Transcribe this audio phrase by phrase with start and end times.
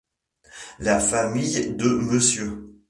[0.79, 2.73] La famille de Mr.